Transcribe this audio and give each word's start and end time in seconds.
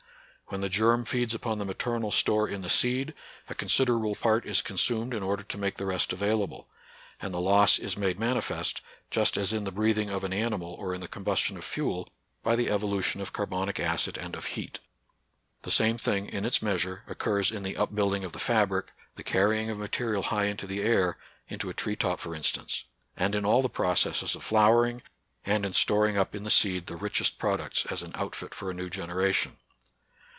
When 0.47 0.59
the 0.59 0.67
germ 0.67 1.05
feeds 1.05 1.33
upon 1.33 1.59
the 1.59 1.63
maternal 1.63 2.11
store 2.11 2.49
in 2.49 2.61
the 2.61 2.69
seed, 2.69 3.13
a 3.49 3.55
consid 3.55 3.85
erable 3.87 4.19
part 4.19 4.45
is 4.45 4.61
consumed 4.61 5.13
in 5.13 5.23
order 5.23 5.43
to 5.43 5.57
make 5.57 5.77
the 5.77 5.85
rest 5.85 6.11
available; 6.11 6.67
and 7.21 7.33
the 7.33 7.39
loss 7.39 7.79
is 7.79 7.95
made 7.95 8.19
manifest, 8.19 8.81
just 9.09 9.37
as 9.37 9.53
in 9.53 9.63
the 9.63 9.71
breathing 9.71 10.09
of 10.09 10.25
an 10.25 10.33
animal 10.33 10.73
or 10.73 10.93
in 10.93 10.99
the 10.99 11.07
combustion 11.07 11.55
of 11.55 11.63
fuel, 11.63 12.09
by 12.43 12.57
the 12.57 12.69
evolution 12.69 13.21
of 13.21 13.31
carbonic 13.31 13.79
acid 13.79 14.17
and 14.17 14.35
of 14.35 14.43
heat. 14.47 14.79
The 15.61 15.71
same 15.71 15.97
thing 15.97 16.27
in 16.27 16.43
its 16.43 16.61
measure 16.61 17.03
occurs 17.07 17.49
in 17.49 17.63
the 17.63 17.77
upbuilding 17.77 18.25
of 18.25 18.33
the 18.33 18.37
fabric, 18.37 18.91
the 19.15 19.23
car 19.23 19.51
rying 19.51 19.69
of 19.69 19.77
material 19.77 20.23
high 20.23 20.47
into 20.47 20.67
the 20.67 20.81
air,— 20.81 21.17
into 21.47 21.69
a 21.69 21.73
tree 21.73 21.95
top, 21.95 22.19
for 22.19 22.35
instance; 22.35 22.83
and 23.15 23.35
in 23.35 23.45
all 23.45 23.61
the 23.61 23.69
processes 23.69 24.35
of 24.35 24.43
flowering, 24.43 25.01
and 25.45 25.65
in 25.65 25.71
storing 25.71 26.17
up 26.17 26.35
in 26.35 26.43
the 26.43 26.51
seed 26.51 26.87
the 26.87 26.97
richest 26.97 27.39
products 27.39 27.85
as 27.85 28.03
an 28.03 28.11
outfit 28.15 28.53
for 28.53 28.69
a 28.69 28.73
new 28.73 28.89
genera 28.89 29.31
tion. 29.31 29.55